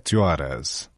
17 0.00 0.16
horas 0.16 0.88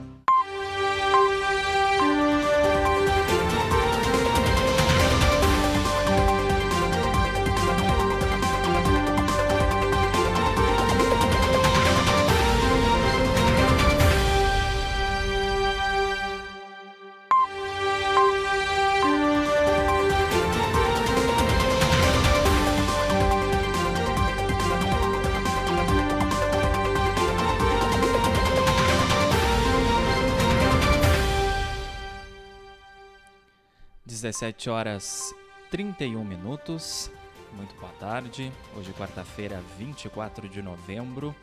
17 34.37 34.69
horas 34.69 35.35
31 35.71 36.23
minutos. 36.23 37.11
Muito 37.55 37.75
boa 37.81 37.95
tarde. 37.95 38.53
Hoje, 38.77 38.93
quarta-feira, 38.93 39.63
24 39.79 40.47
de 40.47 40.61
novembro. 40.61 41.35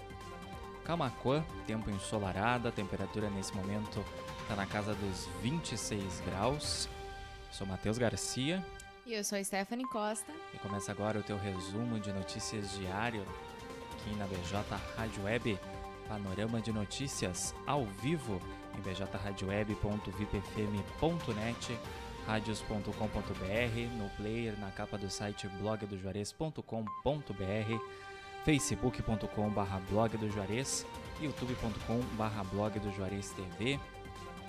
Camacuã, 0.84 1.44
tempo 1.66 1.90
ensolarado, 1.90 2.68
a 2.68 2.72
temperatura 2.72 3.32
nesse 3.32 3.52
momento 3.56 4.06
está 4.44 4.56
na 4.56 4.68
casa 4.68 4.94
dos 4.94 5.28
26 5.42 6.22
graus. 6.28 6.88
Sou 7.52 7.66
Matheus 7.66 7.98
Garcia. 7.98 8.64
E 9.08 9.16
eu 9.16 9.24
sou 9.24 9.44
Stephanie 9.44 9.88
Costa. 9.88 10.32
E 10.54 10.60
começa 10.60 10.92
agora 10.92 11.18
o 11.18 11.24
teu 11.24 11.40
resumo 11.40 12.00
de 12.00 12.14
notícias 12.14 12.74
diário 12.74 13.26
aqui 13.94 14.14
na 14.18 14.28
BJ 14.28 14.64
Rádio 14.96 15.24
Web. 15.24 15.60
Panorama 16.08 16.62
de 16.62 16.72
notícias 16.72 17.56
ao 17.66 17.88
vivo 18.04 18.40
em 18.78 18.82
bjradioweb.vipfm.net 18.82 21.80
radios.com.br, 22.26 23.98
no 23.98 24.10
player, 24.12 24.58
na 24.60 24.72
capa 24.72 24.98
do 24.98 25.10
site 25.10 25.48
blogdojuarez.com.br, 25.48 26.64
facebook.com.br 28.46 29.80
blog 29.90 30.18
do 30.18 30.30
Juarez, 30.30 30.86
youtube.com.br 31.22 33.34
TV. 33.36 33.80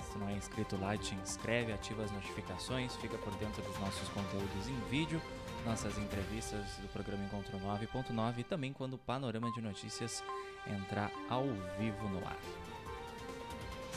Se 0.01 0.17
não 0.17 0.29
é 0.29 0.33
inscrito 0.33 0.77
lá, 0.79 0.97
te 0.97 1.13
inscreve, 1.15 1.73
ativa 1.73 2.03
as 2.03 2.11
notificações, 2.11 2.95
fica 2.95 3.17
por 3.17 3.33
dentro 3.35 3.61
dos 3.61 3.77
nossos 3.79 4.07
conteúdos 4.09 4.67
em 4.67 4.79
vídeo, 4.89 5.21
nossas 5.65 5.97
entrevistas 5.97 6.77
do 6.77 6.87
programa 6.87 7.25
Encontro 7.25 7.57
9.9 7.57 8.39
e 8.39 8.43
também 8.43 8.71
quando 8.71 8.93
o 8.93 8.97
Panorama 8.97 9.51
de 9.51 9.61
Notícias 9.61 10.23
entrar 10.67 11.11
ao 11.29 11.45
vivo 11.77 12.07
no 12.09 12.25
ar. 12.25 12.74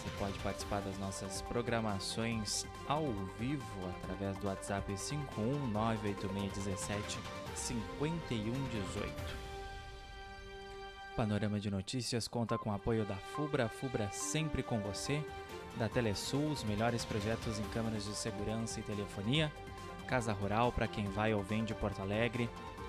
Você 0.08 0.16
pode 0.18 0.38
participar 0.38 0.80
das 0.80 0.98
nossas 0.98 1.42
programações 1.42 2.64
ao 2.88 3.04
vivo 3.38 3.62
através 4.02 4.38
do 4.38 4.46
WhatsApp 4.46 4.90
5198617 4.90 7.18
5118. 7.54 9.12
Panorama 11.14 11.60
de 11.60 11.70
Notícias 11.70 12.26
conta 12.26 12.56
com 12.56 12.70
o 12.70 12.74
apoio 12.74 13.04
da 13.04 13.16
FUBRA, 13.16 13.68
FUBRA 13.68 14.08
sempre 14.10 14.62
com 14.62 14.80
você, 14.80 15.22
da 15.76 15.90
Telesul, 15.90 16.52
os 16.52 16.64
melhores 16.64 17.04
projetos 17.04 17.58
em 17.58 17.64
câmeras 17.64 18.04
de 18.04 18.14
segurança 18.14 18.80
e 18.80 18.84
telefonia, 18.84 19.52
Casa 20.06 20.32
Rural 20.32 20.72
para 20.72 20.88
quem 20.88 21.04
vai 21.10 21.34
ou 21.34 21.42
vem 21.42 21.64
de 21.64 21.74
Porto 21.74 22.00
Alegre, 22.00 22.48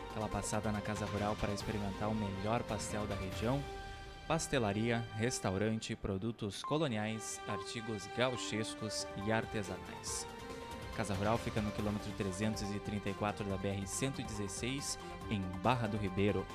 aquela 0.10 0.30
passada 0.30 0.72
na 0.72 0.80
Casa 0.80 1.06
Rural 1.06 1.36
para 1.36 1.52
experimentar 1.52 2.10
o 2.10 2.16
melhor 2.16 2.64
pastel 2.64 3.06
da 3.08 3.16
região, 3.16 3.62
pastelaria, 4.30 5.04
restaurante, 5.16 5.96
produtos 5.96 6.62
coloniais, 6.62 7.42
artigos 7.48 8.08
gauchescos 8.16 9.08
e 9.26 9.32
artesanais. 9.32 10.28
Casa 10.96 11.16
Rural 11.16 11.40
fica 11.40 11.60
no 11.60 11.72
quilômetro 11.72 12.12
334 12.12 13.44
da 13.44 13.58
BR-116, 13.58 15.00
em 15.32 15.42
Barra 15.64 15.88
do 15.88 15.98
Ribeiro. 15.98 16.46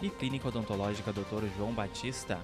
E 0.00 0.08
Clínica 0.10 0.46
Odontológica 0.46 1.12
Dr. 1.12 1.48
João 1.56 1.72
Batista. 1.72 2.38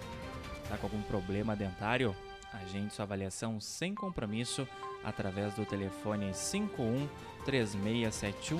Está 0.64 0.76
com 0.76 0.88
algum 0.88 1.02
problema 1.02 1.54
dentário? 1.54 2.16
Agende 2.52 2.92
sua 2.92 3.04
avaliação 3.04 3.60
sem 3.60 3.94
compromisso 3.94 4.66
através 5.04 5.54
do 5.54 5.64
telefone 5.64 6.34
51 6.34 7.08
3671 7.44 8.58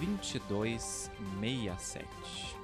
2267. 0.00 2.63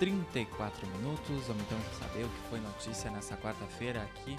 34 0.00 0.86
minutos. 0.86 1.46
Vamos 1.46 1.62
então 1.62 1.78
saber 2.00 2.24
o 2.24 2.28
que 2.28 2.48
foi 2.48 2.58
notícia 2.58 3.10
nessa 3.10 3.36
quarta-feira 3.36 4.02
aqui 4.02 4.36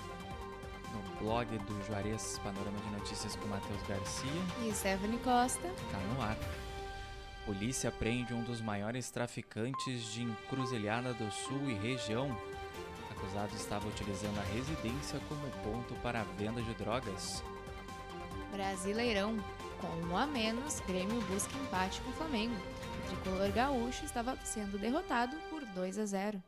no 0.91 1.19
blog 1.19 1.47
do 1.59 1.85
Juarez 1.85 2.39
Panorama 2.39 2.79
de 2.79 2.89
Notícias 2.97 3.35
com 3.35 3.47
Matheus 3.47 3.81
Garcia 3.83 4.41
e 4.67 4.73
Stephanie 4.73 5.19
Costa. 5.19 5.69
Tá 5.91 5.99
no 5.99 6.21
ar. 6.21 6.37
Polícia 7.45 7.91
prende 7.91 8.33
um 8.33 8.43
dos 8.43 8.59
maiores 8.59 9.11
traficantes 9.11 10.11
de 10.11 10.23
encruzilhada 10.23 11.13
do 11.13 11.31
sul 11.31 11.69
e 11.69 11.75
região. 11.75 12.35
Acusado 13.11 13.55
estava 13.55 13.87
utilizando 13.87 14.39
a 14.39 14.53
residência 14.55 15.19
como 15.29 15.47
ponto 15.63 15.93
para 16.01 16.21
a 16.21 16.23
venda 16.23 16.61
de 16.61 16.73
drogas. 16.73 17.43
Brasileirão. 18.51 19.37
Com 19.79 20.07
um 20.07 20.17
a 20.17 20.27
menos, 20.27 20.79
Grêmio 20.81 21.19
busca 21.21 21.55
empate 21.57 22.01
com 22.01 22.09
o 22.11 22.13
Flamengo 22.13 22.55
tricolor 23.11 23.51
gaúcho 23.51 24.05
estava 24.05 24.37
sendo 24.43 24.77
derrotado 24.77 25.35
2 25.73 25.99
a 25.99 26.05
0. 26.05 26.43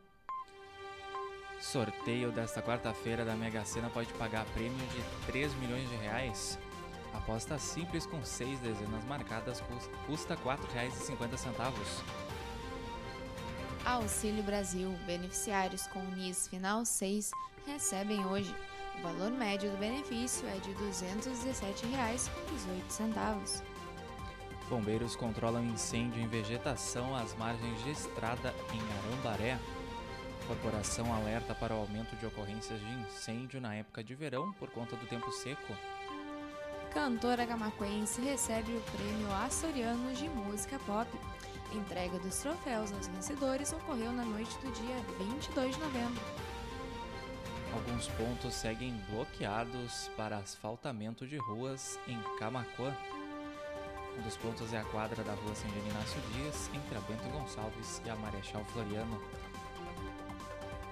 Sorteio 1.60 2.32
desta 2.32 2.62
quarta-feira 2.62 3.24
da 3.24 3.36
Mega 3.36 3.64
Sena 3.64 3.90
pode 3.90 4.12
pagar 4.14 4.46
prêmio 4.48 4.86
de 4.88 5.02
3 5.28 5.54
milhões 5.56 5.88
de 5.90 5.96
reais. 5.96 6.60
Aposta 7.14 7.58
simples 7.58 8.06
com 8.06 8.22
6 8.24 8.60
dezenas 8.60 9.04
marcadas 9.06 9.64
custa 10.06 10.36
R$ 10.36 10.42
4,50. 10.44 12.04
Auxílio 13.86 14.44
Brasil. 14.44 14.90
Beneficiários 15.06 15.88
com 15.88 16.02
NIS 16.16 16.48
final 16.48 16.86
6 16.86 17.32
recebem 17.66 18.26
hoje. 18.26 18.56
O 19.00 19.04
valor 19.04 19.32
médio 19.32 19.72
do 19.72 19.78
benefício 19.78 20.46
é 20.48 20.58
de 20.58 20.72
R$ 20.72 20.90
217,18. 20.90 23.73
Bombeiros 24.70 25.16
controlam 25.16 25.66
incêndio 25.66 26.22
em 26.22 26.28
vegetação 26.28 27.16
às 27.16 27.36
margens 27.36 27.84
de 27.84 27.92
estrada 27.92 28.54
em 28.74 28.82
Arambaré. 28.98 29.60
Corporação 30.48 31.14
alerta 31.14 31.54
para 31.54 31.74
o 31.74 31.80
aumento 31.80 32.16
de 32.16 32.26
ocorrências 32.26 32.80
de 32.80 32.86
incêndio 32.86 33.62
na 33.62 33.76
época 33.76 34.04
de 34.04 34.16
verão 34.16 34.52
por 34.54 34.70
conta 34.70 34.96
do 34.96 35.06
tempo 35.06 35.32
seco. 35.32 35.74
Cantora 36.94 37.48
camacuense 37.48 38.22
recebe 38.22 38.72
o 38.72 38.82
prêmio 38.92 39.32
Açoriano 39.44 40.14
de 40.14 40.30
Música 40.30 40.78
Pop. 40.86 41.10
Entrega 41.72 42.20
dos 42.20 42.38
troféus 42.38 42.92
aos 42.92 43.08
vencedores 43.08 43.74
ocorreu 43.74 44.12
na 44.12 44.24
noite 44.24 44.56
do 44.60 44.72
dia 44.72 44.96
22 45.18 45.76
de 45.76 45.82
novembro. 45.82 46.24
Alguns 47.74 48.08
pontos 48.10 48.54
seguem 48.54 48.94
bloqueados 49.10 50.12
para 50.16 50.38
asfaltamento 50.38 51.26
de 51.26 51.38
ruas 51.38 52.00
em 52.08 52.20
Camacuã. 52.38 52.96
Um 54.18 54.22
dos 54.22 54.38
pontos 54.38 54.74
é 54.74 54.78
a 54.78 54.84
quadra 54.86 55.24
da 55.24 55.34
rua 55.34 55.56
São 55.56 55.70
Inácio 55.70 56.22
Dias, 56.34 56.70
entre 56.74 56.98
a 56.98 57.02
Bento 57.02 57.28
Gonçalves 57.30 58.02
e 58.06 58.10
a 58.10 58.16
Marechal 58.16 58.64
Floriano. 58.66 59.20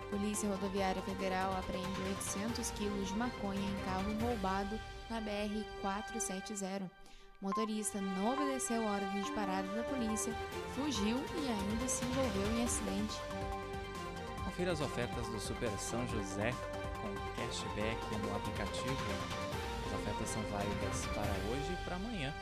Polícia 0.09 0.49
Rodoviária 0.49 1.01
Federal 1.03 1.55
apreende 1.57 2.01
800 2.01 2.71
quilos 2.71 3.07
de 3.07 3.15
maconha 3.15 3.61
em 3.61 3.85
carro 3.85 4.13
roubado 4.21 4.79
na 5.09 5.21
BR-470. 5.21 6.89
Motorista 7.41 8.01
não 8.01 8.33
obedeceu 8.33 8.87
a 8.87 8.91
ordem 8.91 9.23
de 9.23 9.31
parada 9.31 9.67
da 9.69 9.83
polícia, 9.83 10.33
fugiu 10.75 11.17
e 11.17 11.47
ainda 11.47 11.87
se 11.87 12.03
envolveu 12.05 12.57
em 12.57 12.63
acidente. 12.63 13.15
Confira 14.43 14.73
as 14.73 14.81
ofertas 14.81 15.27
do 15.27 15.39
Super 15.39 15.69
São 15.79 16.05
José 16.07 16.53
com 17.01 17.41
cashback 17.41 18.15
no 18.17 18.35
aplicativo. 18.35 18.97
As 19.87 19.93
ofertas 19.93 20.29
são 20.29 20.41
válidas 20.43 21.05
para 21.15 21.31
hoje 21.51 21.71
e 21.71 21.83
para 21.83 21.95
amanhã. 21.95 22.33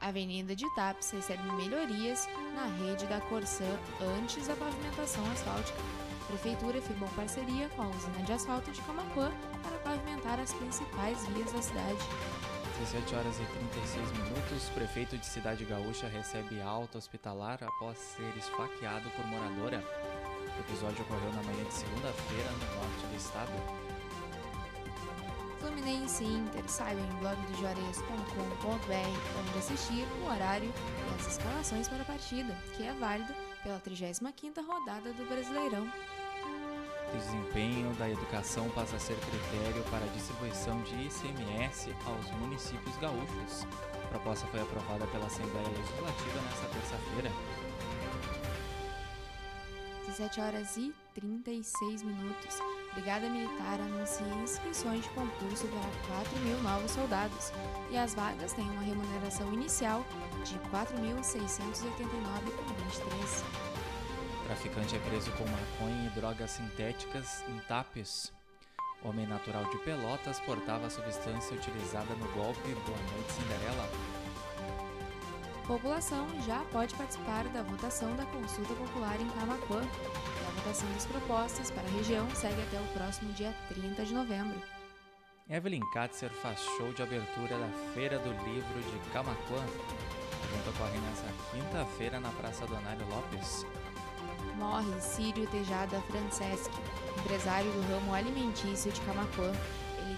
A 0.00 0.08
Avenida 0.08 0.56
de 0.56 0.68
Tapes 0.74 1.10
recebe 1.10 1.42
melhorias 1.52 2.26
na 2.54 2.64
rede 2.64 3.06
da 3.06 3.20
Corsã 3.20 3.78
antes 4.18 4.46
da 4.46 4.56
pavimentação 4.56 5.22
asfáltica. 5.30 5.78
A 6.22 6.26
Prefeitura 6.26 6.80
firmou 6.80 7.08
parceria 7.10 7.68
com 7.70 7.82
a 7.82 7.88
usina 7.88 8.22
de 8.24 8.32
asfalto 8.32 8.70
de 8.70 8.80
Camacuã 8.80 9.30
para 9.62 9.78
pavimentar 9.80 10.40
as 10.40 10.54
principais 10.54 11.26
vias 11.28 11.52
da 11.52 11.60
cidade. 11.60 11.98
17 12.78 13.14
horas 13.14 13.36
e 13.40 13.44
36 13.44 14.12
minutos, 14.12 14.70
prefeito 14.70 15.18
de 15.18 15.26
Cidade 15.26 15.66
Gaúcha 15.66 16.08
recebe 16.08 16.62
alta 16.62 16.96
hospitalar 16.96 17.62
após 17.62 17.98
ser 17.98 18.34
esfaqueado 18.38 19.10
por 19.10 19.26
moradora. 19.26 19.84
O 20.56 20.60
episódio 20.60 21.02
ocorreu 21.02 21.30
na 21.34 21.42
manhã 21.42 21.64
de 21.64 21.74
segunda-feira 21.74 22.50
no 22.52 22.74
norte 22.76 23.06
do 23.06 23.16
estado. 23.16 23.89
Fluminense 25.60 26.24
e 26.24 26.26
Inter 26.26 26.66
saiba 26.66 27.00
em 27.00 27.16
blogdojuarez.com.br 27.18 29.38
onde 29.38 29.58
assistir, 29.58 30.06
o 30.22 30.26
horário 30.26 30.72
e 30.72 31.20
as 31.20 31.26
escalações 31.26 31.86
para 31.86 32.00
a 32.00 32.04
partida, 32.04 32.56
que 32.74 32.82
é 32.82 32.92
válida 32.94 33.36
pela 33.62 33.78
35ª 33.78 34.66
rodada 34.66 35.12
do 35.12 35.28
Brasileirão. 35.28 35.86
Desempenho 37.12 37.92
da 37.94 38.08
educação 38.08 38.70
passa 38.70 38.96
a 38.96 39.00
ser 39.00 39.16
critério 39.16 39.82
para 39.90 40.06
distribuição 40.08 40.80
de 40.82 40.94
ICMS 40.94 41.94
aos 42.06 42.30
municípios 42.38 42.96
gaúchos. 42.96 43.66
A 44.04 44.08
proposta 44.08 44.46
foi 44.46 44.60
aprovada 44.60 45.06
pela 45.08 45.26
Assembleia 45.26 45.68
Legislativa 45.68 46.40
nesta 46.40 46.66
terça-feira. 46.68 47.30
17 50.10 50.40
horas 50.40 50.76
e 50.76 50.92
36 51.14 52.02
minutos. 52.02 52.58
Brigada 52.94 53.28
Militar 53.28 53.78
anuncia 53.80 54.26
inscrições 54.42 55.04
de 55.04 55.10
concurso 55.10 55.68
para 55.68 55.88
4 56.16 56.36
mil 56.40 56.60
novos 56.62 56.90
soldados 56.90 57.52
e 57.92 57.96
as 57.96 58.12
vagas 58.14 58.52
têm 58.52 58.68
uma 58.68 58.82
remuneração 58.82 59.54
inicial 59.54 60.04
de 60.44 60.54
R$ 60.54 60.60
4.689,23. 60.72 63.44
Traficante 64.46 64.96
é 64.96 64.98
preso 64.98 65.30
com 65.32 65.44
maconha 65.44 66.06
e 66.06 66.10
drogas 66.10 66.50
sintéticas 66.50 67.44
em 67.48 67.60
Tapes. 67.68 68.32
Homem 69.04 69.28
natural 69.28 69.64
de 69.66 69.78
Pelotas 69.78 70.40
portava 70.40 70.88
a 70.88 70.90
substância 70.90 71.56
utilizada 71.56 72.12
no 72.16 72.26
golpe 72.32 72.74
Boa 72.84 72.98
Noite 73.12 73.32
Cinderela. 73.32 73.88
População 75.70 76.26
já 76.44 76.64
pode 76.72 76.92
participar 76.96 77.44
da 77.50 77.62
votação 77.62 78.16
da 78.16 78.24
consulta 78.24 78.74
popular 78.74 79.14
em 79.20 79.28
Camacuã. 79.38 79.80
E 79.80 80.46
a 80.48 80.50
votação 80.50 80.92
das 80.92 81.06
propostas 81.06 81.70
para 81.70 81.84
a 81.84 81.90
região 81.92 82.28
segue 82.30 82.60
até 82.60 82.80
o 82.80 82.86
próximo 82.88 83.32
dia 83.34 83.54
30 83.68 84.04
de 84.04 84.12
novembro. 84.12 84.60
Evelyn 85.48 85.88
Katzer 85.94 86.30
faz 86.42 86.58
show 86.76 86.92
de 86.92 87.04
abertura 87.04 87.56
da 87.56 87.68
Feira 87.94 88.18
do 88.18 88.30
Livro 88.50 88.80
de 88.82 89.10
Camacuã. 89.12 89.60
O 89.60 90.44
evento 90.44 90.70
ocorre 90.70 90.98
nesta 90.98 91.28
quinta-feira 91.52 92.18
na 92.18 92.30
Praça 92.30 92.66
Donário 92.66 93.06
Lopes. 93.08 93.64
Morre 94.58 95.00
Círio 95.00 95.46
Tejada 95.50 96.00
Franceschi, 96.00 96.68
empresário 97.20 97.70
do 97.70 97.92
ramo 97.92 98.12
alimentício 98.12 98.90
de 98.90 99.00
Camacuã. 99.02 99.52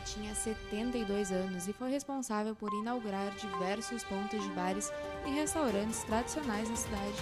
Tinha 0.04 0.34
72 0.34 1.30
anos 1.30 1.68
e 1.68 1.72
foi 1.72 1.90
responsável 1.90 2.54
por 2.54 2.72
inaugurar 2.74 3.30
diversos 3.36 4.02
pontos 4.04 4.42
de 4.42 4.50
bares 4.50 4.92
e 5.24 5.30
restaurantes 5.30 6.02
tradicionais 6.04 6.68
na 6.68 6.76
cidade. 6.76 7.14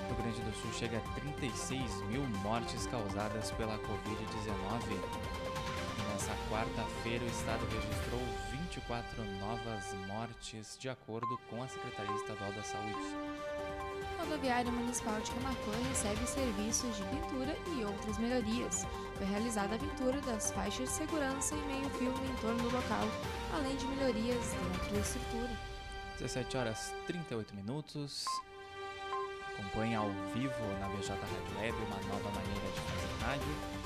O 0.00 0.06
Rio 0.06 0.16
Grande 0.16 0.40
do 0.40 0.52
Sul 0.60 0.72
chega 0.72 0.98
a 0.98 1.00
36 1.20 2.02
mil 2.08 2.22
mortes 2.42 2.86
causadas 2.86 3.50
pela 3.52 3.78
Covid-19. 3.78 4.82
E 5.98 6.12
nessa 6.12 6.36
quarta-feira, 6.50 7.24
o 7.24 7.28
estado 7.28 7.64
registrou 7.66 8.20
24 8.50 9.24
novas 9.38 9.94
mortes, 10.08 10.76
de 10.78 10.88
acordo 10.88 11.38
com 11.48 11.62
a 11.62 11.68
Secretaria 11.68 12.14
Estadual 12.16 12.52
da 12.52 12.62
Saúde. 12.62 13.53
Rodoviária 14.24 14.72
Municipal 14.72 15.20
de 15.20 15.30
Camacuã 15.32 15.74
recebe 15.88 16.26
serviços 16.26 16.96
de 16.96 17.02
pintura 17.04 17.56
e 17.76 17.84
outras 17.84 18.16
melhorias. 18.16 18.86
Foi 19.16 19.26
realizada 19.26 19.74
a 19.74 19.78
pintura 19.78 20.18
das 20.22 20.50
faixas 20.50 20.88
de 20.88 20.94
segurança 20.94 21.54
e 21.54 21.58
meio-fio 21.66 22.10
no 22.10 22.32
entorno 22.32 22.62
do 22.62 22.74
local, 22.74 23.06
além 23.52 23.76
de 23.76 23.86
melhorias 23.86 24.54
dentro 24.72 24.94
da 24.94 25.00
estrutura. 25.00 25.50
17 26.18 26.56
horas 26.56 26.94
38 27.06 27.54
minutos. 27.54 28.24
Acompanhe 29.58 29.94
ao 29.94 30.08
vivo 30.32 30.66
na 30.80 30.88
BJ 30.88 31.10
Rádio 31.10 31.58
Web 31.60 31.76
uma 31.86 32.14
nova 32.14 32.30
maneira 32.30 32.66
de 32.74 32.80
fazer 32.80 33.24
rádio. 33.24 33.83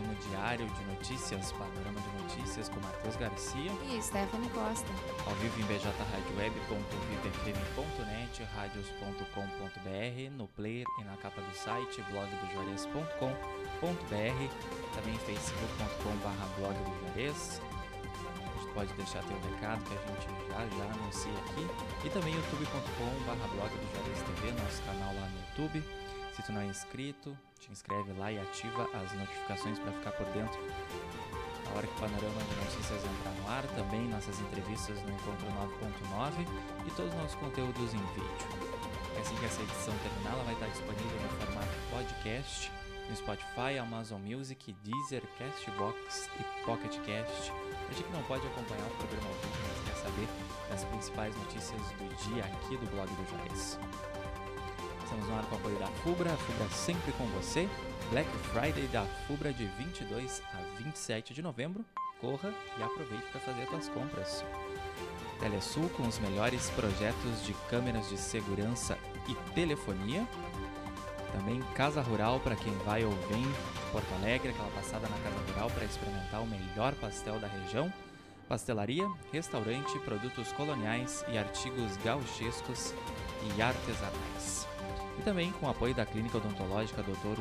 Resumo 0.00 0.16
diário 0.30 0.66
de 0.66 0.84
notícias, 0.84 1.52
panorama 1.52 2.00
de 2.00 2.08
notícias 2.22 2.68
com 2.68 2.78
Matheus 2.80 3.16
Garcia. 3.16 3.72
E 3.90 4.02
Stephanie 4.02 4.50
Costa. 4.50 4.86
Ao 5.26 5.34
vivo 5.36 5.58
em 5.60 5.64
bjradioweb.vipfm.net, 5.64 8.42
radios.com.br, 8.54 10.30
no 10.36 10.46
player 10.48 10.84
e 11.00 11.04
na 11.04 11.16
capa 11.16 11.40
do 11.40 11.54
site 11.54 12.02
blogdojuarez.com.br, 12.10 14.94
também 14.94 15.16
facebook.com.br 15.18 16.58
blog 16.58 16.74
do 16.74 17.00
Juarez. 17.00 17.62
A 18.02 18.04
gente 18.58 18.74
pode 18.74 18.92
deixar 18.94 19.22
teu 19.24 19.38
recado 19.50 19.84
que 19.84 19.94
a 19.94 19.98
gente 20.06 20.26
já 20.48 20.66
já 20.78 20.84
anuncia 20.92 21.32
aqui. 21.32 21.66
E 22.04 22.10
também 22.10 22.34
youtube.com.br 22.34 23.46
blog 23.54 23.70
do 23.70 23.86
Juarez 23.92 24.22
TV, 24.22 24.52
nosso 24.52 24.82
canal 24.82 25.14
lá 25.14 25.26
no 25.28 25.38
YouTube. 25.40 25.82
Se 26.34 26.42
tu 26.42 26.52
não 26.52 26.60
é 26.60 26.66
inscrito, 26.66 27.36
te 27.58 27.70
inscreve 27.70 28.12
lá 28.12 28.30
e 28.32 28.38
ativa 28.38 28.88
as 28.94 29.12
notificações 29.12 29.78
para 29.78 29.92
ficar 29.92 30.12
por 30.12 30.26
dentro 30.26 30.58
a 31.70 31.76
hora 31.78 31.86
que 31.86 31.92
o 31.92 32.00
Panorama 32.00 32.42
de 32.42 32.54
Notícias 32.56 33.04
entrar 33.04 33.32
no 33.32 33.48
ar, 33.48 33.62
também 33.76 34.08
nossas 34.08 34.40
entrevistas 34.40 35.00
no 35.02 35.10
Encontro 35.10 35.46
9.9 35.80 36.46
e 36.86 36.90
todos 36.90 37.12
os 37.12 37.20
nossos 37.20 37.36
conteúdos 37.36 37.94
em 37.94 37.98
vídeo. 37.98 38.30
E 39.16 39.20
assim 39.20 39.36
que 39.36 39.44
essa 39.44 39.62
edição 39.62 39.94
terminar, 39.98 40.32
ela 40.32 40.44
vai 40.44 40.54
estar 40.54 40.66
disponível 40.66 41.20
no 41.22 41.28
formato 41.46 41.68
podcast 41.90 42.72
no 43.08 43.16
Spotify, 43.16 43.78
Amazon 43.80 44.20
Music, 44.20 44.72
Deezer, 44.84 45.22
Castbox 45.38 46.28
e 46.38 46.64
Pocket 46.64 46.96
Cast. 47.00 47.52
A 47.88 47.92
gente 47.92 48.04
que 48.04 48.12
não 48.12 48.22
pode 48.22 48.46
acompanhar 48.46 48.86
o 48.86 48.96
programa 48.96 49.26
ao 49.26 49.34
vivo, 49.34 49.58
mas 49.68 49.88
quer 49.88 49.96
saber 50.02 50.28
das 50.70 50.84
principais 50.84 51.36
notícias 51.36 51.80
do 51.98 52.30
dia 52.30 52.44
aqui 52.44 52.76
do 52.76 52.86
blog 52.90 53.08
do 53.08 53.30
Juarez. 53.30 53.78
Estamos 55.10 55.28
no 55.28 55.36
ar 55.36 55.44
com 55.46 55.56
o 55.56 55.58
apoio 55.58 55.76
da 55.76 55.88
Fubra, 55.88 56.32
a 56.32 56.36
Fubra 56.36 56.68
sempre 56.68 57.10
com 57.14 57.26
você. 57.26 57.68
Black 58.10 58.30
Friday 58.52 58.86
da 58.92 59.04
Fubra 59.26 59.52
de 59.52 59.64
22 59.66 60.40
a 60.54 60.82
27 60.84 61.34
de 61.34 61.42
novembro. 61.42 61.84
Corra 62.20 62.54
e 62.78 62.82
aproveite 62.82 63.24
para 63.32 63.40
fazer 63.40 63.62
as 63.62 63.68
suas 63.70 63.88
compras. 63.88 64.44
Telesul 65.40 65.88
com 65.96 66.06
os 66.06 66.20
melhores 66.20 66.70
projetos 66.70 67.44
de 67.44 67.52
câmeras 67.68 68.08
de 68.08 68.16
segurança 68.16 68.96
e 69.28 69.34
telefonia. 69.52 70.24
Também 71.32 71.60
Casa 71.74 72.00
Rural 72.02 72.38
para 72.38 72.54
quem 72.54 72.72
vai 72.84 73.04
ou 73.04 73.10
vem 73.10 73.42
de 73.42 73.90
Porto 73.90 74.14
Alegre, 74.14 74.50
aquela 74.50 74.70
passada 74.70 75.08
na 75.08 75.18
Casa 75.18 75.52
Rural 75.52 75.70
para 75.70 75.86
experimentar 75.86 76.40
o 76.40 76.46
melhor 76.46 76.94
pastel 76.94 77.40
da 77.40 77.48
região. 77.48 77.92
Pastelaria, 78.48 79.10
restaurante, 79.32 79.98
produtos 80.04 80.52
coloniais 80.52 81.24
e 81.32 81.36
artigos 81.36 81.96
gauchescos 82.04 82.94
e 83.56 83.60
artesanais. 83.60 84.69
E 85.20 85.22
também 85.22 85.52
com 85.52 85.66
o 85.66 85.68
apoio 85.68 85.94
da 85.94 86.06
Clínica 86.06 86.38
Odontológica 86.38 87.02
Dr. 87.02 87.36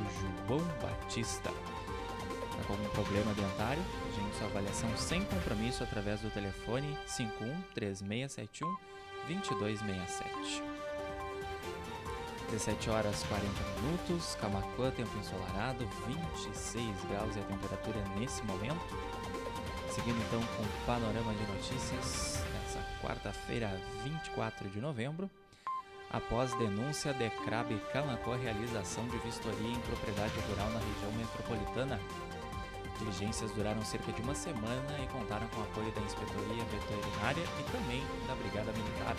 João 0.45 0.59
Batista. 0.81 1.49
Está 1.49 2.63
com 2.67 2.73
algum 2.73 2.89
problema 2.89 3.33
dentário? 3.33 3.81
Agende 4.11 4.35
sua 4.35 4.47
avaliação 4.47 4.97
sem 4.97 5.23
compromisso 5.23 5.81
através 5.81 6.19
do 6.19 6.29
telefone 6.29 6.97
51 7.07 7.61
3671 7.73 8.77
2267. 9.29 10.61
17 12.51 12.89
horas 12.89 13.23
40 13.23 13.47
minutos, 13.79 14.35
Camacuã, 14.41 14.91
tempo 14.91 15.17
ensolarado, 15.17 15.87
26 16.05 16.85
graus 17.09 17.33
e 17.37 17.39
a 17.39 17.43
temperatura 17.43 18.03
nesse 18.19 18.43
momento. 18.43 18.93
Seguindo 19.89 20.21
então 20.27 20.41
com 20.57 20.63
o 20.63 20.85
panorama 20.85 21.33
de 21.33 21.47
notícias, 21.47 22.43
nessa 22.55 22.85
quarta-feira, 23.01 23.71
24 24.03 24.67
de 24.67 24.81
novembro. 24.81 25.31
Após 26.11 26.51
denúncia, 26.55 27.13
Decrab 27.13 27.77
Camacuã 27.93 28.35
realização 28.35 29.07
de 29.07 29.17
vistoria 29.19 29.69
em 29.69 29.79
propriedade 29.81 30.33
rural 30.49 30.69
na 30.71 30.79
região 30.79 31.11
metropolitana. 31.15 31.99
Diligências 32.97 33.51
duraram 33.51 33.83
cerca 33.85 34.11
de 34.11 34.21
uma 34.21 34.33
semana 34.33 34.99
e 35.03 35.07
contaram 35.07 35.47
com 35.49 35.61
o 35.61 35.63
apoio 35.63 35.91
da 35.91 36.01
Inspetoria 36.01 36.63
Veterinária 36.65 37.43
e 37.59 37.71
também 37.71 38.03
da 38.27 38.35
Brigada 38.35 38.71
Militar. 38.71 39.15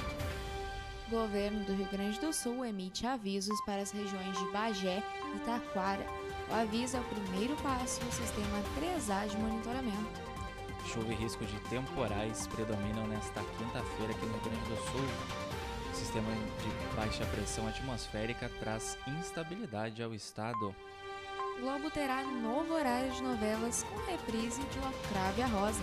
O 1.06 1.10
governo 1.10 1.64
do 1.64 1.74
Rio 1.74 1.88
Grande 1.90 2.20
do 2.20 2.32
Sul 2.32 2.64
emite 2.64 3.06
avisos 3.06 3.58
para 3.64 3.82
as 3.82 3.92
regiões 3.92 4.36
de 4.36 4.44
Bagé 4.52 5.02
e 5.34 5.38
Taquara. 5.40 6.04
O 6.50 6.54
aviso 6.54 6.96
é 6.96 7.00
o 7.00 7.04
primeiro 7.04 7.56
passo 7.62 8.00
do 8.00 8.12
sistema 8.12 8.62
3A 8.78 9.28
de 9.28 9.36
monitoramento. 9.38 10.20
Chuva 10.86 11.12
e 11.12 11.14
risco 11.14 11.44
de 11.44 11.58
temporais 11.68 12.48
predominam 12.48 13.06
nesta 13.06 13.40
quinta-feira 13.40 14.12
aqui 14.12 14.26
no 14.26 14.32
Rio 14.32 14.42
Grande 14.42 14.68
do 14.68 14.76
Sul. 14.90 15.59
O 15.90 15.94
sistema 15.94 16.32
de 16.32 16.96
baixa 16.96 17.26
pressão 17.26 17.66
atmosférica 17.66 18.48
traz 18.60 18.96
instabilidade 19.06 20.02
ao 20.02 20.14
estado. 20.14 20.74
Globo 21.60 21.90
terá 21.90 22.22
novo 22.22 22.74
horário 22.74 23.10
de 23.12 23.22
novelas 23.22 23.82
com 23.82 23.96
reprise 24.10 24.62
de 24.62 24.78
O 24.78 25.08
Crave 25.08 25.42
a 25.42 25.46
Rosa. 25.46 25.82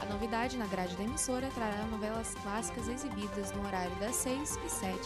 A 0.00 0.06
novidade 0.06 0.56
na 0.56 0.66
grade 0.66 0.96
da 0.96 1.02
emissora 1.02 1.50
trará 1.54 1.84
novelas 1.86 2.34
clássicas 2.42 2.88
exibidas 2.88 3.52
no 3.52 3.66
horário 3.66 3.94
das 3.96 4.14
6 4.16 4.58
e 4.64 4.70
7. 4.70 4.98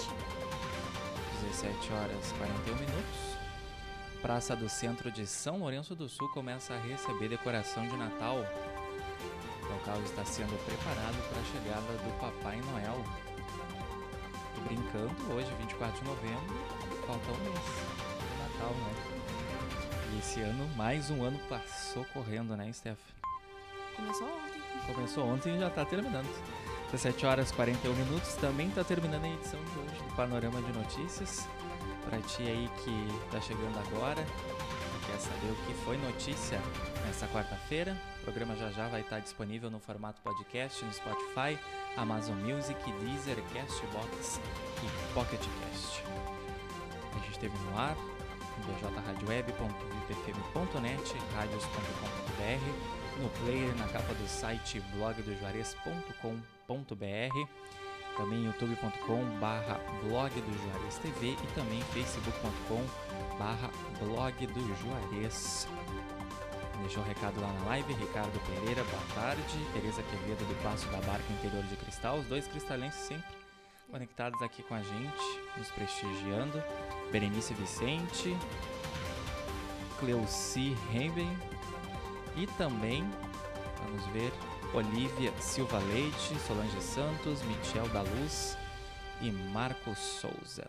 17 1.51 1.93
horas 1.95 2.33
41 2.39 2.75
minutos. 2.77 3.33
Praça 4.21 4.55
do 4.55 4.69
Centro 4.69 5.11
de 5.11 5.27
São 5.27 5.59
Lourenço 5.59 5.97
do 5.97 6.09
Sul 6.09 6.29
começa 6.29 6.75
a 6.75 6.81
receber 6.81 7.29
decoração 7.29 7.89
de 7.89 7.97
Natal. 7.97 8.37
O 8.37 9.73
local 9.73 10.01
está 10.03 10.25
sendo 10.25 10.57
preparado 10.65 11.29
para 11.29 11.41
a 11.41 11.45
chegada 11.45 11.93
do 12.05 12.21
Papai 12.21 12.61
Noel. 12.61 13.32
Brincando, 14.65 15.35
hoje, 15.35 15.53
24 15.61 16.01
de 16.01 16.09
novembro, 16.09 16.55
falta 17.07 17.31
um 17.31 17.45
mês 17.45 17.61
de 18.19 18.39
Natal, 18.39 18.71
né? 18.71 19.13
E 20.13 20.19
esse 20.19 20.41
ano, 20.41 20.69
mais 20.77 21.11
um 21.11 21.23
ano 21.23 21.39
passou 21.49 22.05
correndo, 22.07 22.57
né, 22.57 22.73
Steph? 22.73 22.99
Começou 23.97 24.27
ontem. 24.27 24.95
Começou 24.95 25.27
ontem 25.27 25.57
e 25.57 25.59
já 25.59 25.69
está 25.69 25.85
terminando. 25.85 26.29
17 26.93 27.27
horas 27.27 27.51
e 27.51 27.55
41 27.55 27.95
minutos, 27.95 28.35
também 28.35 28.69
está 28.69 28.85
terminando 28.85 29.25
a 29.25 29.29
edição 29.29 29.61
de 29.65 29.79
hoje 29.79 30.03
do 30.03 30.15
Panorama 30.15 30.61
de 30.61 30.73
Notícias. 30.73 31.49
Para 32.05 32.19
ti 32.19 32.43
aí 32.43 32.71
que 32.85 33.27
está 33.27 33.41
chegando 33.41 33.79
agora 33.79 34.25
quer 35.13 35.21
saber 35.21 35.53
o 35.53 35.57
que 35.67 35.75
foi 35.85 35.99
notícia 35.99 36.59
nessa 37.07 37.29
quarta-feira, 37.29 37.95
o 38.21 38.23
programa 38.25 38.57
já 38.57 38.71
já 38.71 38.89
vai 38.89 39.03
estar 39.03 39.21
disponível 39.21 39.71
no 39.71 39.79
formato 39.79 40.23
podcast 40.23 40.83
no 40.85 40.93
Spotify, 40.93 41.57
Amazon 41.99 42.39
Music, 42.39 42.81
Deezer, 42.93 43.37
Castbox 43.53 44.41
e 44.83 44.87
Pocket 45.13 45.41
Cast. 45.41 46.03
A 47.15 47.19
gente 47.19 47.33
esteve 47.33 47.55
no 47.59 47.79
ar, 47.79 47.95
bjradioweb.vipfm.net, 48.81 51.15
radios.com.br, 51.35 53.23
no 53.23 53.29
player 53.45 53.77
na 53.77 53.87
capa 53.89 54.15
do 54.15 54.27
site 54.27 54.81
blogdojuarez.com.br, 54.95 57.49
também 58.17 58.45
youtube.com 58.45 59.25
barra 59.39 59.81
blog 60.05 60.33
do 60.33 60.63
Juarez 60.65 60.99
TV 60.99 61.33
e 61.33 61.47
também 61.55 61.81
facebook.com 61.93 62.85
barra 63.39 63.71
blog 63.99 64.47
do 64.47 64.77
Juarez. 64.77 65.69
Deixou 66.81 67.03
o 67.03 67.07
recado 67.07 67.41
lá 67.41 67.53
na 67.53 67.67
live, 67.67 67.93
Ricardo 67.95 68.41
Pereira, 68.41 68.83
boa 68.85 69.03
tarde, 69.15 69.67
Tereza 69.73 70.03
Quevedo 70.03 70.45
do 70.45 70.63
Passo 70.63 70.89
da 70.89 70.99
Barca 71.03 71.33
Interior 71.33 71.63
de 71.65 71.77
Cristal, 71.77 72.19
os 72.19 72.27
dois 72.27 72.47
cristalenses 72.49 73.01
sempre 73.01 73.43
conectados 73.93 74.41
aqui 74.41 74.63
com 74.63 74.75
a 74.75 74.83
gente, 74.83 75.41
nos 75.57 75.71
prestigiando, 75.71 76.63
Berenice 77.13 77.53
Vicente, 77.53 78.35
Cleuci 80.01 80.75
Remben 80.91 81.31
e 82.35 82.47
também, 82.59 83.05
vamos 83.85 84.05
ver, 84.07 84.33
Olivia 84.75 85.33
Silva 85.39 85.79
Leite, 85.79 86.37
Solange 86.47 86.81
Santos, 86.81 87.43
Michel 87.43 87.89
da 87.89 88.03
Luz 88.03 88.57
e 89.21 89.31
Marcos 89.31 89.99
Souza. 89.99 90.69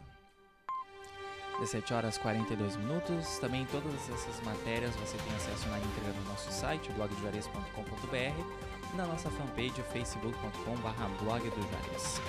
17 1.60 1.94
horas 1.94 2.18
42 2.18 2.78
minutos. 2.78 3.38
Também 3.40 3.66
todas 3.66 3.94
essas 4.10 4.42
matérias 4.44 4.96
você 4.96 5.18
tem 5.18 5.36
acesso 5.36 5.68
na 5.70 5.78
íntegra 5.80 6.14
no 6.14 6.24
nosso 6.30 6.50
site, 6.52 6.90
blogdojuarez.com.br 6.92 8.96
na 8.96 9.06
nossa 9.06 9.30
fanpage 9.30 9.84
facebook.com.br 9.92 11.24
blog 11.24 11.50
do 11.50 11.62
Juarez. 11.62 12.22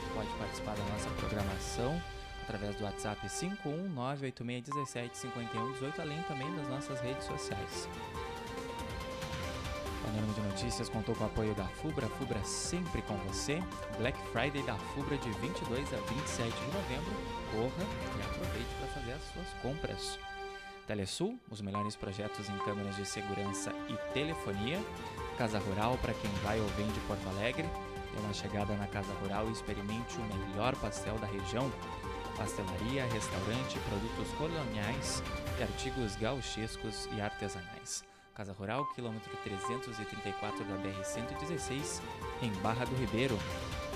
Que 0.00 0.10
pode 0.14 0.28
participar 0.38 0.76
da 0.76 0.84
nossa 0.84 1.10
programação 1.10 2.00
através 2.42 2.76
do 2.76 2.84
WhatsApp 2.84 3.26
51986175118, 3.26 5.98
além 5.98 6.22
também 6.22 6.54
das 6.54 6.68
nossas 6.68 7.00
redes 7.00 7.24
sociais. 7.24 7.88
Panorama 10.02 10.32
de 10.34 10.40
Notícias 10.40 10.88
contou 10.88 11.14
com 11.14 11.24
o 11.24 11.26
apoio 11.26 11.54
da 11.54 11.64
FUBRA, 11.64 12.08
FUBRA 12.08 12.42
sempre 12.44 13.02
com 13.02 13.16
você. 13.18 13.62
Black 13.98 14.18
Friday 14.28 14.62
da 14.64 14.74
FUBRA 14.76 15.16
de 15.16 15.30
22 15.30 15.94
a 15.94 15.96
27 15.96 16.50
de 16.50 16.66
novembro. 16.66 17.12
Corra 17.52 17.86
e 18.18 18.22
aproveite 18.22 18.74
para 18.78 18.88
fazer 18.88 19.12
as 19.12 19.22
suas 19.32 19.48
compras. 19.62 20.18
Telesul, 20.86 21.38
os 21.50 21.60
melhores 21.60 21.94
projetos 21.94 22.48
em 22.48 22.58
câmeras 22.58 22.96
de 22.96 23.06
segurança 23.06 23.72
e 23.88 24.12
telefonia. 24.12 24.80
Casa 25.38 25.58
Rural 25.58 25.96
para 25.98 26.14
quem 26.14 26.30
vai 26.42 26.60
ou 26.60 26.66
vem 26.68 26.86
de 26.88 27.00
Porto 27.00 27.26
Alegre. 27.28 27.68
Dê 28.12 28.20
uma 28.20 28.34
chegada 28.34 28.74
na 28.74 28.86
Casa 28.86 29.12
Rural 29.22 29.48
e 29.48 29.52
experimente 29.52 30.18
o 30.18 30.50
melhor 30.50 30.74
pastel 30.76 31.16
da 31.18 31.26
região. 31.26 31.70
Pastelaria, 32.36 33.04
restaurante, 33.06 33.78
produtos 33.88 34.32
coloniais 34.36 35.22
e 35.58 35.62
artigos 35.62 36.16
gauchescos 36.16 37.08
e 37.16 37.20
artesanais. 37.20 38.11
Casa 38.34 38.52
Rural, 38.52 38.86
quilômetro 38.94 39.30
334 39.44 40.64
da 40.64 40.76
BR-116, 40.76 42.00
em 42.42 42.50
Barra 42.62 42.86
do 42.86 42.96
Ribeiro. 42.96 43.38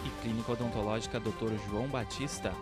E 0.05 0.11
Clínica 0.23 0.52
Odontológica 0.52 1.19
Dr. 1.19 1.55
João 1.69 1.88
Batista. 1.88 2.52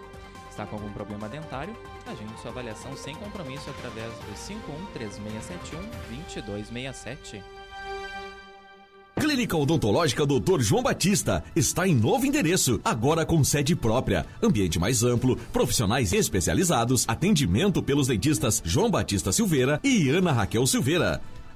Está 0.49 0.64
com 0.66 0.76
algum 0.76 0.93
problema 0.93 1.28
dentário? 1.28 1.76
Agende 2.07 2.40
sua 2.40 2.52
avaliação 2.52 2.97
sem 2.97 3.16
compromisso 3.16 3.69
através 3.71 4.12
do 4.12 4.33
513671-2267. 6.38 7.43
Clínica 9.16 9.57
Odontológica 9.57 10.25
Dr. 10.25 10.61
João 10.61 10.83
Batista 10.83 11.43
está 11.57 11.88
em 11.88 11.95
novo 11.95 12.25
endereço, 12.25 12.81
agora 12.85 13.26
com 13.26 13.43
sede 13.43 13.75
própria, 13.75 14.25
ambiente 14.40 14.78
mais 14.78 15.02
amplo, 15.02 15.37
profissionais 15.52 16.12
especializados, 16.12 17.04
atendimento 17.09 17.83
pelos 17.83 18.07
dentistas 18.07 18.62
João 18.64 18.90
Batista 18.90 19.33
Silveira 19.33 19.81
e 19.83 20.09
Ana 20.09 20.31
Raquel 20.31 20.66
Silveira. 20.66 21.21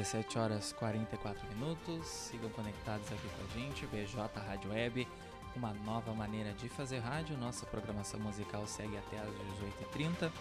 17 0.00 0.38
horas 0.38 0.72
44 0.72 1.46
minutos. 1.48 2.06
Sigam 2.06 2.48
conectados 2.50 3.06
aqui 3.12 3.28
com 3.36 3.44
a 3.44 3.60
gente, 3.60 3.86
BJ 3.88 4.40
Rádio 4.40 4.70
Web, 4.70 5.06
uma 5.54 5.74
nova 5.74 6.14
maneira 6.14 6.54
de 6.54 6.70
fazer 6.70 7.00
rádio. 7.00 7.36
Nossa 7.36 7.66
programação 7.66 8.18
musical 8.18 8.66
segue 8.66 8.96
até 8.96 9.18
às 9.18 9.28
18h30. 9.28 10.32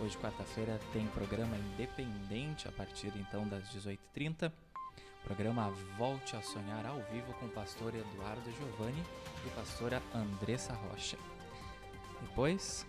Hoje, 0.00 0.18
quarta-feira, 0.18 0.78
tem 0.92 1.06
programa 1.06 1.56
independente 1.56 2.68
a 2.68 2.72
partir 2.72 3.10
então 3.16 3.48
das 3.48 3.64
18h30. 3.70 4.52
Programa 5.24 5.70
Volte 5.96 6.36
a 6.36 6.42
Sonhar 6.42 6.84
ao 6.84 7.00
vivo 7.10 7.32
com 7.40 7.46
o 7.46 7.50
pastor 7.50 7.94
Eduardo 7.94 8.52
Giovanni 8.52 9.02
e 9.46 9.50
pastora 9.56 10.02
Andressa 10.14 10.74
Rocha. 10.74 11.16
Depois, 12.20 12.86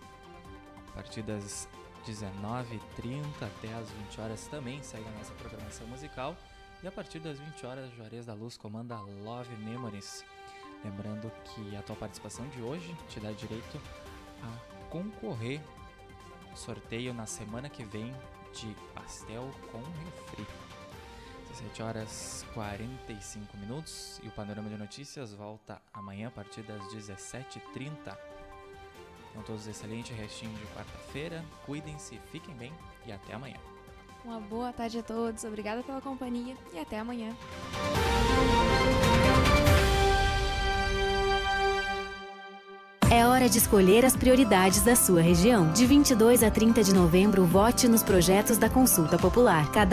a 0.88 0.92
partir 0.92 1.22
das 1.22 1.66
19h30 2.08 3.24
até 3.42 3.72
as 3.74 3.90
20 3.90 4.20
horas 4.20 4.46
também 4.46 4.82
segue 4.82 5.06
a 5.06 5.12
nossa 5.12 5.34
programação 5.34 5.86
musical. 5.86 6.34
E 6.82 6.88
a 6.88 6.92
partir 6.92 7.18
das 7.18 7.38
20 7.38 7.66
horas, 7.66 7.90
Juarez 7.96 8.24
da 8.24 8.34
Luz 8.34 8.56
comanda 8.56 8.98
Love 8.98 9.54
Memories. 9.56 10.24
Lembrando 10.84 11.30
que 11.44 11.76
a 11.76 11.82
tua 11.82 11.96
participação 11.96 12.48
de 12.48 12.62
hoje 12.62 12.96
te 13.08 13.20
dá 13.20 13.32
direito 13.32 13.80
a 14.42 14.88
concorrer 14.88 15.60
sorteio 16.54 17.12
na 17.14 17.26
semana 17.26 17.68
que 17.68 17.84
vem 17.84 18.12
de 18.52 18.74
pastel 18.94 19.50
com 19.70 19.78
refri. 19.78 20.46
17 21.50 21.82
horas 21.82 22.46
45 22.54 23.56
minutos 23.56 24.20
e 24.22 24.28
o 24.28 24.30
Panorama 24.32 24.68
de 24.68 24.76
Notícias 24.76 25.32
volta 25.32 25.80
amanhã 25.92 26.28
a 26.28 26.30
partir 26.30 26.62
das 26.62 26.82
17h30. 26.92 28.37
Então 29.38 29.54
todos 29.54 29.68
excelente 29.68 30.12
restinho 30.12 30.52
de 30.54 30.66
quarta-feira, 30.74 31.44
cuidem-se, 31.64 32.18
fiquem 32.32 32.54
bem 32.56 32.72
e 33.06 33.12
até 33.12 33.34
amanhã. 33.34 33.56
Uma 34.24 34.40
boa 34.40 34.72
tarde 34.72 34.98
a 34.98 35.02
todos, 35.02 35.44
obrigada 35.44 35.80
pela 35.82 36.00
companhia 36.00 36.56
e 36.74 36.78
até 36.78 36.98
amanhã. 36.98 37.36
É 43.10 43.26
hora 43.26 43.48
de 43.48 43.56
escolher 43.56 44.04
as 44.04 44.14
prioridades 44.14 44.82
da 44.82 44.94
sua 44.94 45.22
região. 45.22 45.72
De 45.72 45.86
22 45.86 46.42
a 46.42 46.50
30 46.50 46.84
de 46.84 46.92
novembro, 46.92 47.46
vote 47.46 47.88
nos 47.88 48.02
projetos 48.02 48.58
da 48.58 48.68
Consulta 48.68 49.16
Popular. 49.16 49.70
Cada 49.72 49.86